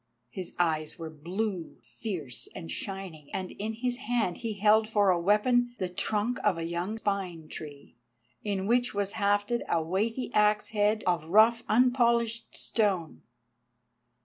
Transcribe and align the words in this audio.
His 0.31 0.55
eyes 0.57 0.97
were 0.97 1.11
blue, 1.11 1.77
fierce 1.83 2.49
and 2.55 2.71
shining, 2.71 3.29
and 3.35 3.51
in 3.51 3.73
his 3.73 3.97
hand 3.97 4.37
he 4.37 4.53
held 4.53 4.87
for 4.89 5.11
a 5.11 5.19
weapon 5.21 5.75
the 5.77 5.87
trunk 5.89 6.39
of 6.43 6.57
a 6.57 6.63
young 6.63 6.97
pine 6.97 7.47
tree, 7.47 7.93
in 8.43 8.65
which 8.65 8.95
was 8.95 9.11
hafted 9.11 9.61
a 9.69 9.83
weighty 9.83 10.33
axe 10.33 10.69
head 10.69 11.03
of 11.05 11.25
rough 11.29 11.61
unpolished 11.69 12.55
stone. 12.57 13.21